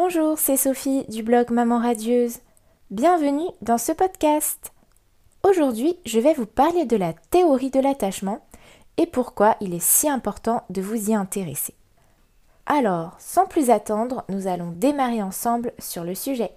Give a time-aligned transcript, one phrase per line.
[0.00, 2.38] Bonjour, c'est Sophie du blog Maman Radieuse.
[2.92, 4.72] Bienvenue dans ce podcast.
[5.42, 8.46] Aujourd'hui, je vais vous parler de la théorie de l'attachement
[8.96, 11.74] et pourquoi il est si important de vous y intéresser.
[12.64, 16.52] Alors, sans plus attendre, nous allons démarrer ensemble sur le sujet.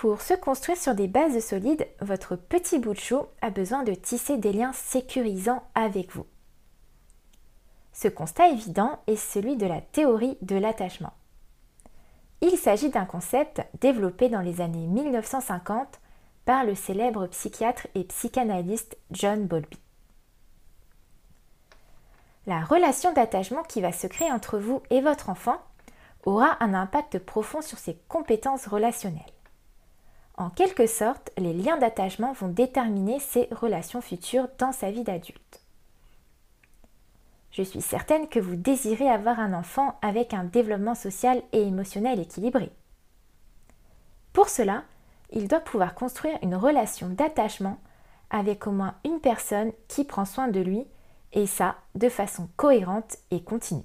[0.00, 3.92] Pour se construire sur des bases solides, votre petit bout de chou a besoin de
[3.92, 6.24] tisser des liens sécurisants avec vous.
[7.92, 11.12] Ce constat évident est celui de la théorie de l'attachement.
[12.40, 16.00] Il s'agit d'un concept développé dans les années 1950
[16.46, 19.78] par le célèbre psychiatre et psychanalyste John Bowlby.
[22.46, 25.58] La relation d'attachement qui va se créer entre vous et votre enfant
[26.24, 29.34] aura un impact profond sur ses compétences relationnelles.
[30.40, 35.60] En quelque sorte, les liens d'attachement vont déterminer ses relations futures dans sa vie d'adulte.
[37.50, 42.20] Je suis certaine que vous désirez avoir un enfant avec un développement social et émotionnel
[42.20, 42.72] équilibré.
[44.32, 44.84] Pour cela,
[45.30, 47.78] il doit pouvoir construire une relation d'attachement
[48.30, 50.86] avec au moins une personne qui prend soin de lui,
[51.34, 53.84] et ça de façon cohérente et continue.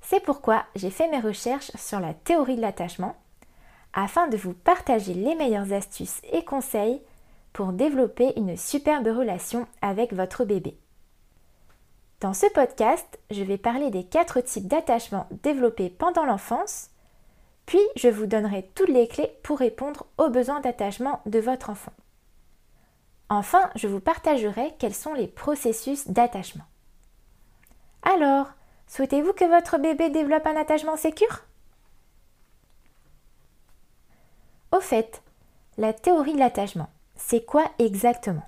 [0.00, 3.16] C'est pourquoi j'ai fait mes recherches sur la théorie de l'attachement
[3.96, 7.02] afin de vous partager les meilleures astuces et conseils
[7.54, 10.76] pour développer une superbe relation avec votre bébé.
[12.20, 16.90] Dans ce podcast, je vais parler des quatre types d'attachement développés pendant l'enfance,
[17.64, 21.92] puis je vous donnerai toutes les clés pour répondre aux besoins d'attachement de votre enfant.
[23.30, 26.64] Enfin, je vous partagerai quels sont les processus d'attachement.
[28.02, 28.48] Alors,
[28.88, 31.45] souhaitez-vous que votre bébé développe un attachement sécure?
[34.72, 35.22] Au fait,
[35.78, 38.46] la théorie de l'attachement, c'est quoi exactement?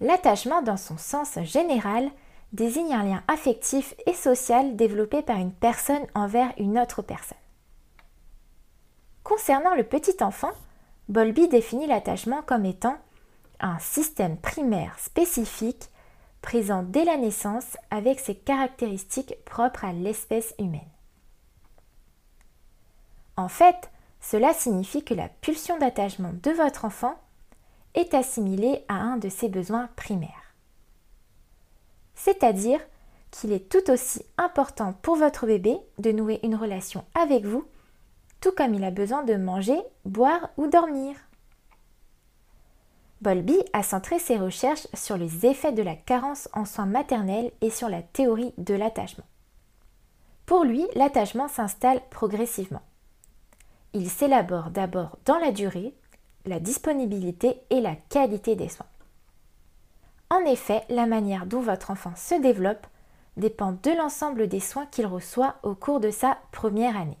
[0.00, 2.10] L'attachement, dans son sens général,
[2.52, 7.38] désigne un lien affectif et social développé par une personne envers une autre personne.
[9.24, 10.52] Concernant le petit enfant,
[11.08, 12.96] Bolby définit l'attachement comme étant
[13.60, 15.90] un système primaire spécifique
[16.42, 20.80] présent dès la naissance avec ses caractéristiques propres à l'espèce humaine.
[23.36, 23.90] En fait,
[24.28, 27.14] cela signifie que la pulsion d'attachement de votre enfant
[27.94, 30.54] est assimilée à un de ses besoins primaires.
[32.16, 32.80] C'est-à-dire
[33.30, 37.64] qu'il est tout aussi important pour votre bébé de nouer une relation avec vous,
[38.40, 41.14] tout comme il a besoin de manger, boire ou dormir.
[43.20, 47.70] Bolby a centré ses recherches sur les effets de la carence en soins maternels et
[47.70, 49.24] sur la théorie de l'attachement.
[50.46, 52.82] Pour lui, l'attachement s'installe progressivement
[53.96, 55.94] il s'élabore d'abord dans la durée,
[56.44, 58.86] la disponibilité et la qualité des soins.
[60.28, 62.86] En effet, la manière dont votre enfant se développe
[63.38, 67.18] dépend de l'ensemble des soins qu'il reçoit au cours de sa première année.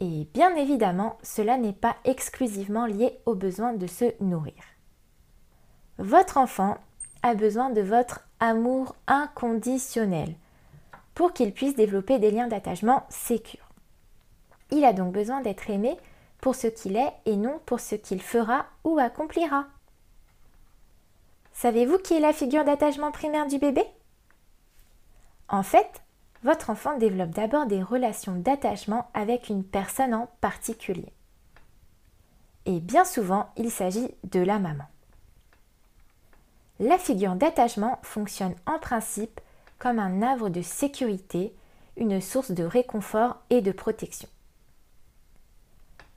[0.00, 4.54] Et bien évidemment, cela n'est pas exclusivement lié au besoin de se nourrir.
[5.98, 6.78] Votre enfant
[7.22, 10.34] a besoin de votre amour inconditionnel
[11.14, 13.71] pour qu'il puisse développer des liens d'attachement sécurs.
[14.72, 15.98] Il a donc besoin d'être aimé
[16.40, 19.66] pour ce qu'il est et non pour ce qu'il fera ou accomplira.
[21.52, 23.84] Savez-vous qui est la figure d'attachement primaire du bébé?
[25.50, 26.00] En fait,
[26.42, 31.12] votre enfant développe d'abord des relations d'attachement avec une personne en particulier.
[32.64, 34.86] Et bien souvent, il s'agit de la maman.
[36.80, 39.38] La figure d'attachement fonctionne en principe
[39.78, 41.54] comme un havre de sécurité,
[41.98, 44.28] une source de réconfort et de protection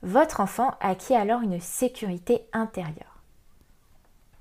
[0.06, 3.20] votre enfant acquiert alors une sécurité intérieure.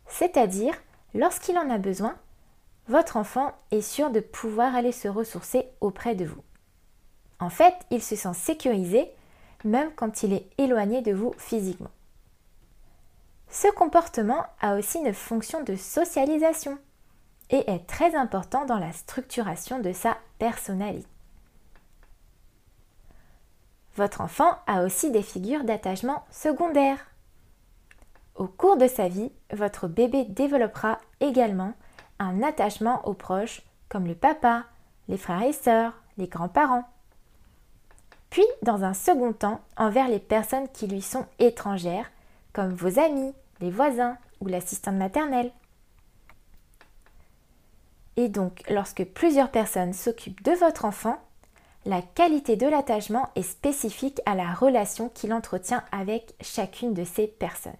[0.06, 0.74] C'est-à-dire,
[1.14, 2.14] lorsqu'il en a besoin,
[2.86, 6.42] votre enfant est sûr de pouvoir aller se ressourcer auprès de vous.
[7.40, 9.10] En fait, il se sent sécurisé
[9.64, 11.90] même quand il est éloigné de vous physiquement.
[13.48, 16.78] Ce comportement a aussi une fonction de socialisation
[17.48, 21.08] et est très important dans la structuration de sa personnalité.
[23.96, 27.06] Votre enfant a aussi des figures d'attachement secondaires.
[28.34, 31.74] Au cours de sa vie, votre bébé développera également
[32.18, 34.64] un attachement aux proches comme le papa,
[35.08, 36.88] les frères et sœurs, les grands-parents.
[38.30, 42.10] Puis, dans un second temps, envers les personnes qui lui sont étrangères,
[42.52, 45.52] comme vos amis, les voisins ou l'assistante maternelle.
[48.16, 51.20] Et donc, lorsque plusieurs personnes s'occupent de votre enfant,
[51.86, 57.26] La qualité de l'attachement est spécifique à la relation qu'il entretient avec chacune de ces
[57.26, 57.76] personnes.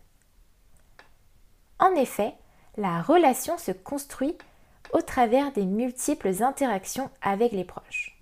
[1.79, 2.35] En effet,
[2.77, 4.37] la relation se construit
[4.93, 8.21] au travers des multiples interactions avec les proches.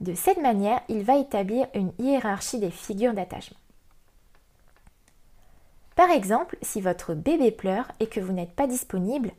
[0.00, 3.58] De cette manière, il va établir une hiérarchie des figures d'attachement.
[5.96, 9.32] Par exemple, si votre bébé pleure et que vous n'êtes pas disponible,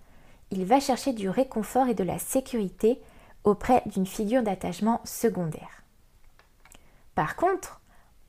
[0.52, 3.00] il va chercher du réconfort et de la sécurité
[3.50, 5.84] auprès d'une figure d'attachement secondaire.
[7.16, 7.82] Par contre,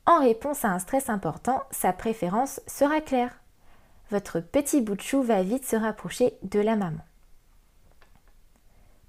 [0.06, 3.40] en réponse à un stress important, sa préférence sera claire.
[4.10, 7.00] Votre petit bout de chou va vite se rapprocher de la maman.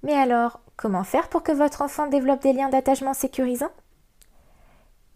[0.04, 3.72] Mais alors, comment faire pour que votre enfant développe des liens d'attachement sécurisants?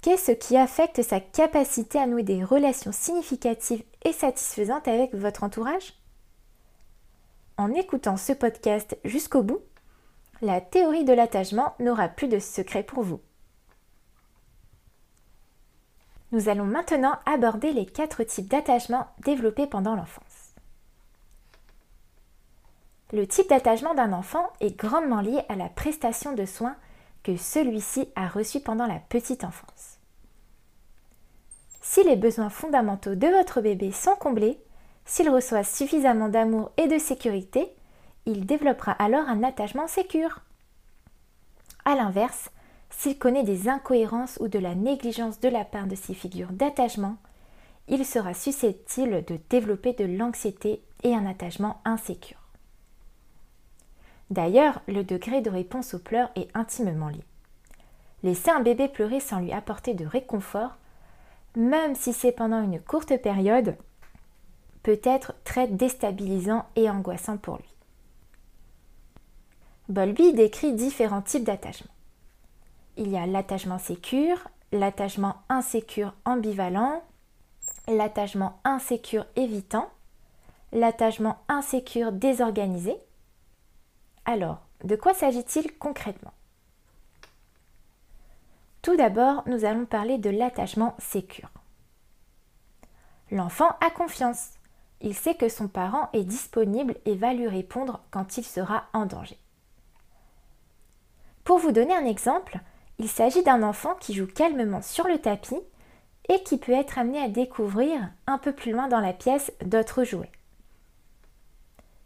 [0.01, 5.93] Qu'est-ce qui affecte sa capacité à nouer des relations significatives et satisfaisantes avec votre entourage?
[7.57, 9.61] En écoutant ce podcast jusqu'au bout,
[10.45, 13.19] la théorie de l'attachement n'aura plus de secret pour vous.
[16.31, 20.55] Nous allons maintenant aborder les quatre types d'attachement développés pendant l'enfance.
[23.13, 26.75] Le type d'attachement d'un enfant est grandement lié à la prestation de soins
[27.23, 29.99] que celui-ci a reçu pendant la petite enfance.
[31.81, 34.59] Si les besoins fondamentaux de votre bébé sont comblés,
[35.05, 37.75] s'il reçoit suffisamment d'amour et de sécurité,
[38.25, 40.39] il développera alors un attachement sécure.
[41.85, 42.49] A l'inverse,
[42.89, 47.17] s'il connaît des incohérences ou de la négligence de la part de ses figures d'attachement,
[47.87, 52.39] il sera susceptible de développer de l'anxiété et un attachement insécure.
[54.31, 57.23] D'ailleurs, le degré de réponse aux pleurs est intimement lié.
[58.23, 60.77] Laisser un bébé pleurer sans lui apporter de réconfort
[61.55, 63.75] même si c'est pendant une courte période,
[64.83, 67.74] peut être très déstabilisant et angoissant pour lui.
[69.87, 71.91] Bolby décrit différents types d'attachement.
[72.97, 77.03] Il y a l'attachement sécure, l'attachement insécure ambivalent,
[77.87, 79.89] l'attachement insécure évitant,
[80.71, 82.95] l'attachement insécure désorganisé.
[84.25, 86.33] Alors, de quoi s'agit-il concrètement?
[88.81, 91.49] Tout d'abord, nous allons parler de l'attachement sécure.
[93.29, 94.51] L'enfant a confiance.
[95.01, 99.05] Il sait que son parent est disponible et va lui répondre quand il sera en
[99.05, 99.37] danger.
[101.45, 102.59] Pour vous donner un exemple,
[102.97, 105.61] il s'agit d'un enfant qui joue calmement sur le tapis
[106.27, 110.03] et qui peut être amené à découvrir un peu plus loin dans la pièce d'autres
[110.03, 110.31] jouets.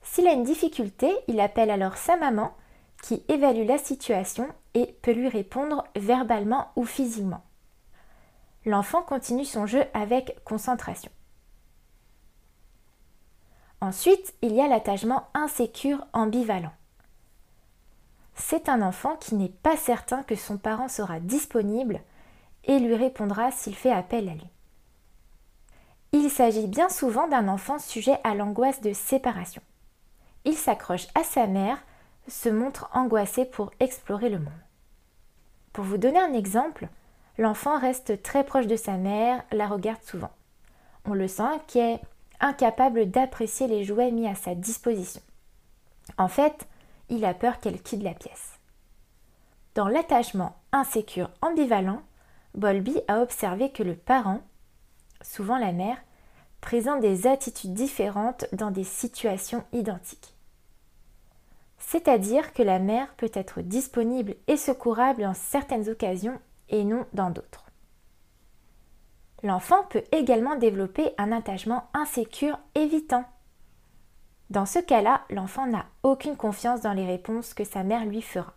[0.01, 2.53] S'il a une difficulté, il appelle alors sa maman
[3.01, 7.43] qui évalue la situation et peut lui répondre verbalement ou physiquement.
[8.65, 11.11] L'enfant continue son jeu avec concentration.
[13.79, 16.73] Ensuite, il y a l'attachement insécure ambivalent.
[18.41, 22.01] C'est un enfant qui n'est pas certain que son parent sera disponible
[22.63, 24.49] et lui répondra s'il fait appel à lui.
[26.11, 29.61] Il s'agit bien souvent d'un enfant sujet à l'angoisse de séparation.
[30.45, 31.77] Il s'accroche à sa mère
[32.27, 34.53] se montre angoissé pour explorer le monde.
[35.73, 36.87] Pour vous donner un exemple,
[37.37, 40.31] l'enfant reste très proche de sa mère, la regarde souvent.
[41.05, 41.99] On le sent inquiet,
[42.39, 45.21] incapable d'apprécier les jouets mis à sa disposition.
[46.17, 46.67] En fait,
[47.09, 48.59] il a peur qu'elle quitte la pièce.
[49.75, 52.01] Dans l'attachement insécure ambivalent,
[52.55, 54.41] Bolby a observé que le parent,
[55.21, 55.97] souvent la mère,
[56.61, 60.35] présente des attitudes différentes dans des situations identiques
[61.79, 67.31] c'est-à-dire que la mère peut être disponible et secourable en certaines occasions et non dans
[67.31, 67.65] d'autres.
[69.41, 73.23] L'enfant peut également développer un attachement insécure évitant.
[74.49, 78.53] Dans ce cas-là, l'enfant n'a aucune confiance dans les réponses que sa mère lui fera.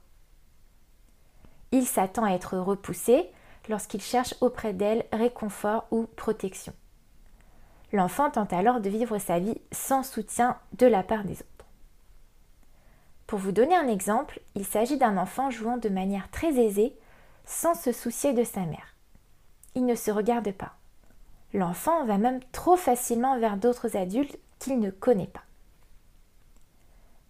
[1.70, 3.30] Il s'attend à être repoussé
[3.68, 6.72] lorsqu'il cherche auprès d'elle réconfort ou protection.
[7.92, 11.46] L'enfant tente alors de vivre sa vie sans soutien de la part des autres.
[13.26, 16.96] Pour vous donner un exemple, il s'agit d'un enfant jouant de manière très aisée,
[17.44, 18.94] sans se soucier de sa mère.
[19.74, 20.74] Il ne se regarde pas.
[21.52, 25.42] L'enfant va même trop facilement vers d'autres adultes qu'il ne connaît pas.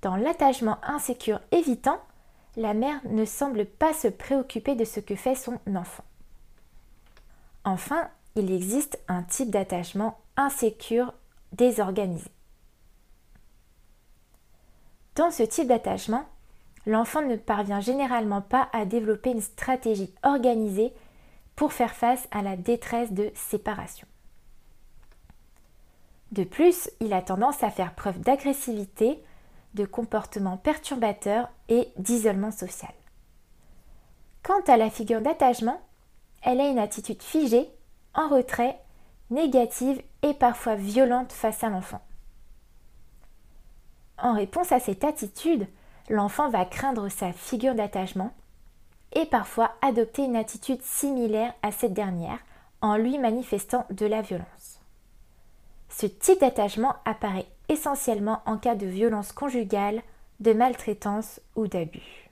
[0.03, 2.01] Dans l'attachement insécure évitant,
[2.57, 6.05] la mère ne semble pas se préoccuper de ce que fait son enfant.
[7.65, 11.15] Enfin, il existe un type d'attachement insécure
[11.53, 12.31] désorganisé.
[15.15, 16.25] Dans ce type d'attachement,
[16.87, 20.93] l'enfant ne parvient généralement pas à développer une stratégie organisée
[21.55, 24.09] pour faire face à la détresse de séparation.
[26.33, 29.23] De plus, il a tendance à faire preuve d'agressivité,
[29.75, 32.93] de comportements perturbateurs et d'isolement social.
[34.43, 35.81] Quant à la figure d'attachement,
[36.43, 37.69] elle a une attitude figée,
[38.15, 38.79] en retrait,
[39.31, 42.03] négative et parfois violente face à l'enfant.
[44.19, 45.67] En réponse à cette attitude,
[46.09, 48.33] l'enfant va craindre sa figure d'attachement
[49.15, 52.39] et parfois adopter une attitude similaire à cette dernière
[52.81, 54.81] en lui manifestant de la violence.
[55.89, 60.03] Ce type d'attachement apparaît essentiellement en cas de violence conjugale,
[60.41, 62.31] de maltraitance ou d'abus.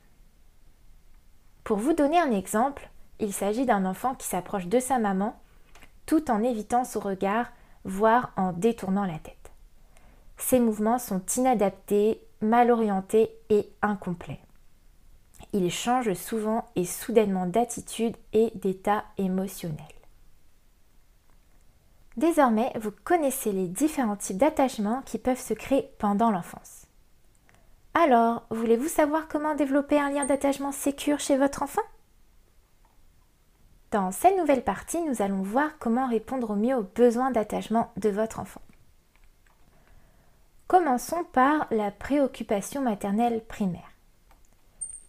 [1.65, 5.39] Pour vous donner un exemple, il s'agit d'un enfant qui s'approche de sa maman
[6.07, 7.47] tout en évitant son regard,
[7.85, 9.37] voire en détournant la tête.
[10.37, 14.41] Ces mouvements sont inadaptés, mal orientés et incomplets.
[15.53, 20.00] Il change souvent et soudainement d'attitude et d'état émotionnel.
[22.21, 26.85] Désormais, vous connaissez les différents types d'attachements qui peuvent se créer pendant l'enfance.
[27.95, 31.81] Alors, voulez-vous savoir comment développer un lien d'attachement sécure chez votre enfant?
[33.91, 38.11] Dans cette nouvelle partie, nous allons voir comment répondre au mieux aux besoins d'attachement de
[38.11, 38.61] votre enfant.
[40.69, 43.93] Commençons par la préoccupation maternelle primaire.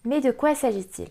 [0.06, 1.10] Mais de quoi s'agit-il?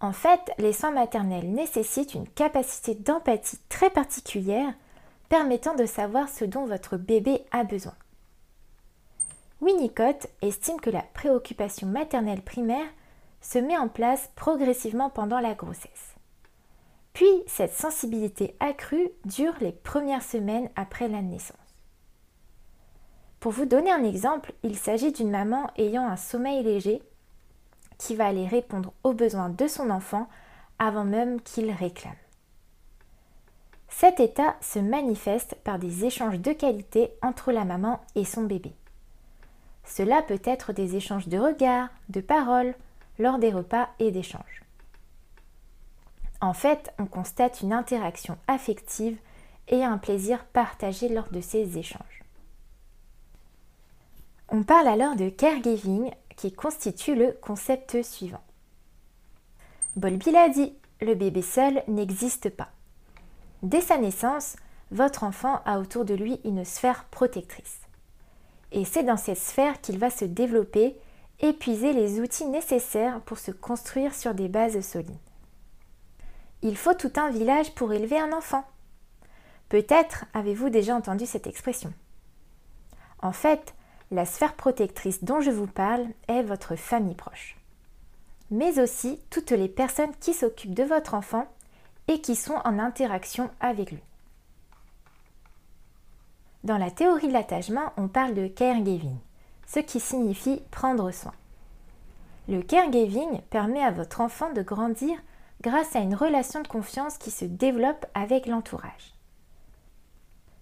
[0.00, 4.72] En fait, les soins maternels nécessitent une capacité d'empathie très particulière
[5.28, 7.94] permettant de savoir ce dont votre bébé a besoin.
[9.60, 12.86] Winnicott estime que la préoccupation maternelle primaire
[13.40, 16.14] se met en place progressivement pendant la grossesse.
[17.12, 21.56] Puis cette sensibilité accrue dure les premières semaines après la naissance.
[23.40, 27.02] Pour vous donner un exemple, il s'agit d'une maman ayant un sommeil léger
[27.98, 30.28] qui va aller répondre aux besoins de son enfant
[30.78, 32.14] avant même qu'il réclame.
[33.88, 38.72] Cet état se manifeste par des échanges de qualité entre la maman et son bébé.
[39.84, 42.74] Cela peut être des échanges de regards, de paroles,
[43.18, 44.62] lors des repas et d'échanges.
[46.40, 49.18] En fait, on constate une interaction affective
[49.66, 52.22] et un plaisir partagé lors de ces échanges.
[54.50, 58.42] On parle alors de caregiving qui constitue le concept suivant.
[59.96, 62.70] Bolby l'a dit, le bébé seul n'existe pas.
[63.62, 64.54] Dès sa naissance,
[64.92, 67.80] votre enfant a autour de lui une sphère protectrice.
[68.70, 70.96] Et c'est dans cette sphère qu'il va se développer,
[71.40, 75.18] épuiser les outils nécessaires pour se construire sur des bases solides.
[76.62, 78.64] Il faut tout un village pour élever un enfant.
[79.68, 81.92] Peut-être avez-vous déjà entendu cette expression.
[83.22, 83.74] En fait,
[84.10, 87.56] la sphère protectrice dont je vous parle est votre famille proche,
[88.50, 91.46] mais aussi toutes les personnes qui s'occupent de votre enfant
[92.08, 94.02] et qui sont en interaction avec lui.
[96.64, 99.16] Dans la théorie de l'attachement, on parle de caregiving,
[99.66, 101.34] ce qui signifie prendre soin.
[102.48, 105.18] Le caregiving permet à votre enfant de grandir
[105.60, 109.14] grâce à une relation de confiance qui se développe avec l'entourage.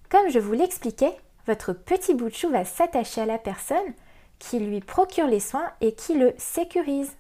[0.09, 3.95] Comme je vous l'expliquais, votre petit bout de chou va s'attacher à la personne
[4.38, 7.17] qui lui procure les soins et qui le sécurise.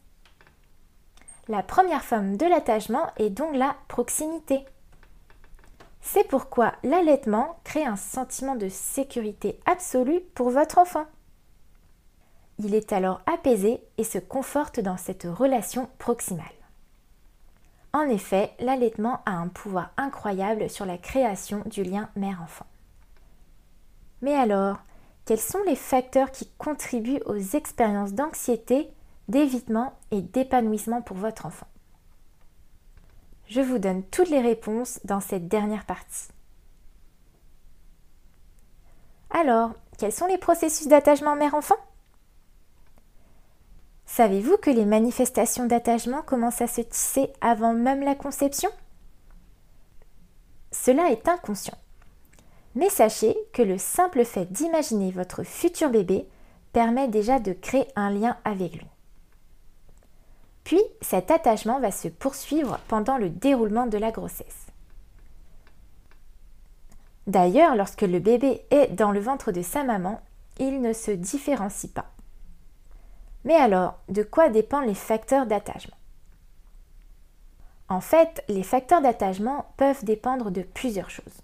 [1.48, 4.64] La première forme de l'attachement est donc la proximité.
[6.00, 11.06] C'est pourquoi l'allaitement crée un sentiment de sécurité absolue pour votre enfant.
[12.58, 16.46] Il est alors apaisé et se conforte dans cette relation proximale.
[17.92, 22.66] En effet, l'allaitement a un pouvoir incroyable sur la création du lien mère-enfant.
[24.22, 24.78] Mais alors,
[25.24, 28.90] quels sont les facteurs qui contribuent aux expériences d'anxiété,
[29.28, 31.66] d'évitement et d'épanouissement pour votre enfant?
[33.48, 36.28] Je vous donne toutes les réponses dans cette dernière partie.
[39.30, 41.76] Alors, quels sont les processus d'attachement mère-enfant?
[44.06, 48.70] Savez-vous que les manifestations d'attachement commencent à se tisser avant même la conception?
[50.70, 51.76] Cela est inconscient.
[52.76, 56.28] Mais sachez que le simple fait d'imaginer votre futur bébé
[56.72, 58.86] permet déjà de créer un lien avec lui.
[60.62, 64.66] Puis cet attachement va se poursuivre pendant le déroulement de la grossesse.
[67.26, 70.20] D'ailleurs, lorsque le bébé est dans le ventre de sa maman,
[70.58, 72.10] il ne se différencie pas.
[73.44, 75.96] Mais alors, de quoi dépendent les facteurs d'attachement?
[77.88, 81.42] En fait, les facteurs d'attachement peuvent dépendre de plusieurs choses.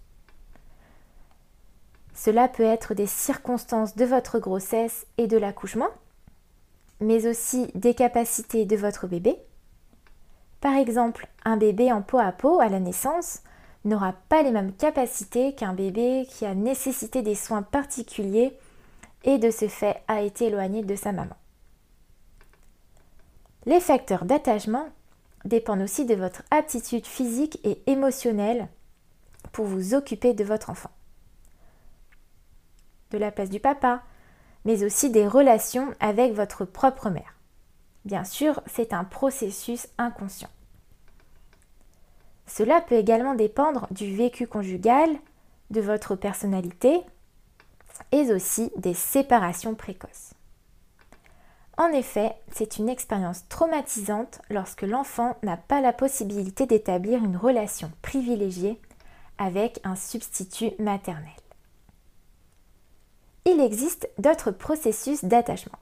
[2.14, 5.88] Cela peut être des circonstances de votre grossesse et de l'accouchement,
[7.00, 9.36] mais aussi des capacités de votre bébé.
[10.60, 13.40] Par exemple, un bébé en peau à peau à la naissance
[13.84, 18.56] n'aura pas les mêmes capacités qu'un bébé qui a nécessité des soins particuliers
[19.24, 21.34] et de ce fait a été éloigné de sa maman.
[23.66, 24.88] Les facteurs d'attachement
[25.44, 28.68] dépendent aussi de votre aptitude physique et émotionnelle
[29.52, 30.90] pour vous occuper de votre enfant.
[33.12, 34.02] De la place du papa,
[34.64, 37.36] mais aussi des relations avec votre propre mère.
[38.04, 40.48] Bien sûr, c'est un processus inconscient.
[42.46, 45.08] Cela peut également dépendre du vécu conjugal,
[45.70, 47.00] de votre personnalité
[48.10, 50.34] et aussi des séparations précoces.
[51.78, 57.90] En effet, c'est une expérience traumatisante lorsque l'enfant n'a pas la possibilité d'établir une relation
[58.02, 58.80] privilégiée
[59.38, 61.32] avec un substitut maternel.
[63.44, 65.78] Il existe d'autres processus d'attachement.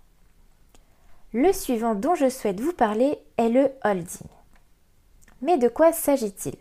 [1.33, 4.29] Le suivant dont je souhaite vous parler est le holding.
[5.43, 6.57] Mais de quoi s'agit-il?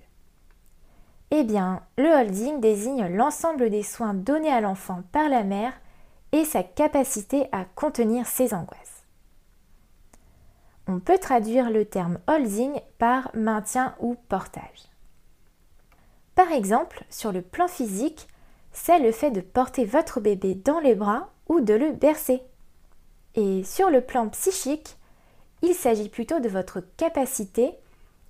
[1.32, 5.74] Eh bien, le holding désigne l'ensemble des soins donnés à l'enfant par la mère
[6.32, 9.04] et sa capacité à contenir ses angoisses.
[10.88, 14.90] On peut traduire le terme holding par maintien ou portage.
[16.36, 18.28] Par exemple, sur le plan physique,
[18.82, 22.42] c'est le fait de porter votre bébé dans les bras ou de le bercer.
[23.36, 24.96] Et sur le plan psychique,
[25.62, 27.74] il s'agit plutôt de votre capacité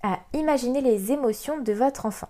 [0.01, 2.29] à imaginer les émotions de votre enfant.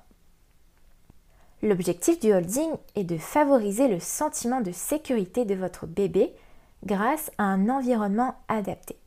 [1.62, 6.34] L'objectif du holding est de favoriser le sentiment de sécurité de votre bébé
[6.86, 8.98] grâce à un environnement adapté.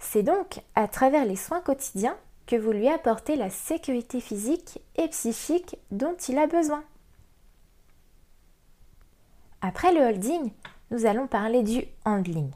[0.00, 2.16] C'est donc à travers les soins quotidiens
[2.46, 6.82] que vous lui apportez la sécurité physique et psychique dont il a besoin.
[9.64, 10.50] Après le holding,
[10.90, 12.50] nous allons parler du handling.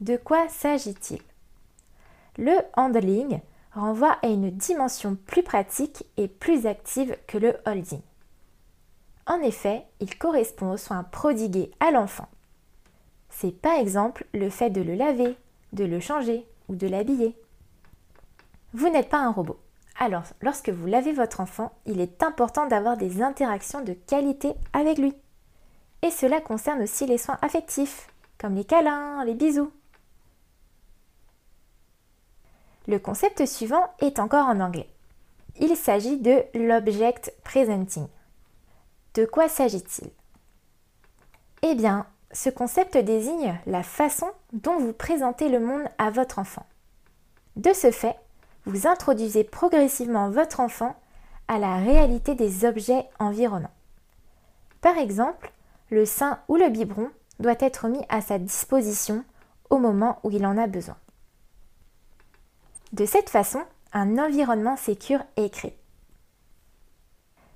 [0.00, 1.20] De quoi s'agit-il?
[2.36, 3.40] Le handling
[3.72, 8.00] renvoie à une dimension plus pratique et plus active que le holding.
[9.28, 12.28] En effet, il correspond aux soins prodigués à l'enfant.
[13.30, 15.36] C'est par exemple le fait de le laver,
[15.72, 17.36] de le changer ou de l'habiller.
[18.72, 19.60] Vous n'êtes pas un robot.
[20.00, 24.98] Alors, lorsque vous lavez votre enfant, il est important d'avoir des interactions de qualité avec
[24.98, 25.14] lui.
[26.02, 28.08] Et cela concerne aussi les soins affectifs,
[28.38, 29.72] comme les câlins, les bisous.
[32.86, 34.88] Le concept suivant est encore en anglais.
[35.60, 38.06] Il s'agit de l'object presenting.
[39.14, 40.10] De quoi s'agit-il?
[41.62, 46.64] Eh bien, ce concept désigne la façon dont vous présentez le monde à votre enfant.
[47.56, 48.16] De ce fait,
[48.66, 50.94] vous introduisez progressivement votre enfant
[51.48, 53.72] à la réalité des objets environnants.
[54.80, 55.52] Par exemple,
[55.90, 59.24] le sein ou le biberon doit être mis à sa disposition
[59.70, 60.96] au moment où il en a besoin.
[62.92, 65.76] De cette façon, un environnement sécure est créé.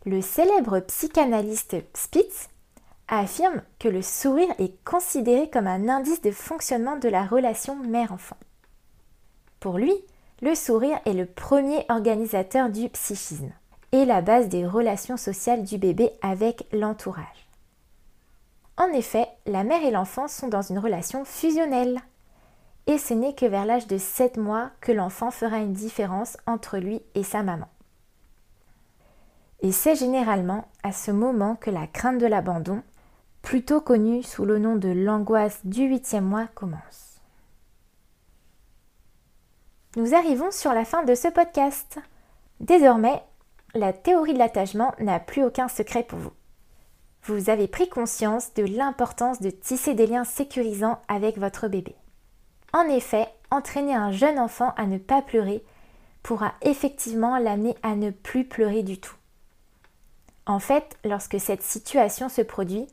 [0.04, 2.48] Le célèbre psychanalyste Spitz
[3.08, 8.36] affirme que le sourire est considéré comme un indice de fonctionnement de la relation mère-enfant.
[9.60, 9.94] Pour lui,
[10.40, 13.52] le sourire est le premier organisateur du psychisme
[13.92, 17.41] et la base des relations sociales du bébé avec l'entourage.
[18.76, 22.00] En effet, la mère et l'enfant sont dans une relation fusionnelle
[22.86, 26.78] et ce n'est que vers l'âge de 7 mois que l'enfant fera une différence entre
[26.78, 27.68] lui et sa maman.
[29.60, 32.82] Et c'est généralement à ce moment que la crainte de l'abandon,
[33.42, 37.20] plutôt connue sous le nom de l'angoisse du huitième mois, commence.
[39.96, 42.00] Nous arrivons sur la fin de ce podcast.
[42.60, 43.22] Désormais,
[43.74, 46.32] la théorie de l'attachement n'a plus aucun secret pour vous.
[47.24, 51.94] Vous avez pris conscience de l'importance de tisser des liens sécurisants avec votre bébé.
[52.72, 55.62] En effet, entraîner un jeune enfant à ne pas pleurer
[56.24, 59.14] pourra effectivement l'amener à ne plus pleurer du tout.
[60.46, 62.88] En fait, lorsque cette situation se produit,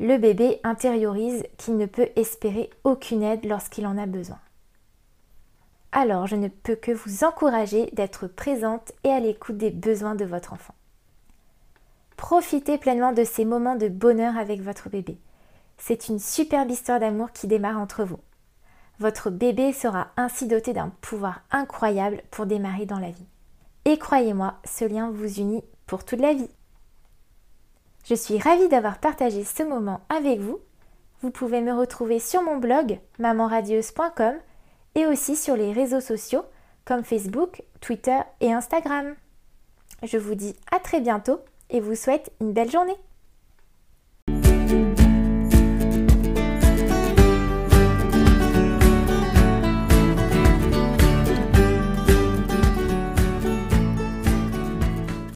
[0.00, 4.38] le bébé intériorise qu'il ne peut espérer aucune aide lorsqu'il en a besoin.
[5.92, 10.24] Alors, je ne peux que vous encourager d'être présente et à l'écoute des besoins de
[10.24, 10.74] votre enfant.
[12.16, 15.18] Profitez pleinement de ces moments de bonheur avec votre bébé.
[15.78, 18.20] C'est une superbe histoire d'amour qui démarre entre vous.
[18.98, 23.26] Votre bébé sera ainsi doté d'un pouvoir incroyable pour démarrer dans la vie.
[23.84, 26.50] Et croyez-moi, ce lien vous unit pour toute la vie.
[28.04, 30.60] Je suis ravie d'avoir partagé ce moment avec vous.
[31.22, 34.34] Vous pouvez me retrouver sur mon blog mamanradieuse.com
[34.94, 36.44] et aussi sur les réseaux sociaux
[36.84, 39.14] comme Facebook, Twitter et Instagram.
[40.02, 42.96] Je vous dis à très bientôt et vous souhaite une belle journée.